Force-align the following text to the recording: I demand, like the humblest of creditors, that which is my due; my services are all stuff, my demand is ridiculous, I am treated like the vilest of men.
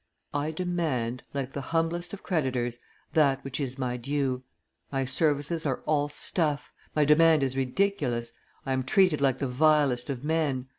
I 0.33 0.49
demand, 0.49 1.21
like 1.31 1.53
the 1.53 1.61
humblest 1.61 2.11
of 2.11 2.23
creditors, 2.23 2.79
that 3.13 3.43
which 3.43 3.59
is 3.59 3.77
my 3.77 3.97
due; 3.97 4.41
my 4.91 5.05
services 5.05 5.63
are 5.63 5.83
all 5.85 6.09
stuff, 6.09 6.73
my 6.95 7.05
demand 7.05 7.43
is 7.43 7.55
ridiculous, 7.55 8.31
I 8.65 8.73
am 8.73 8.81
treated 8.81 9.21
like 9.21 9.37
the 9.37 9.45
vilest 9.47 10.09
of 10.09 10.23
men. 10.23 10.69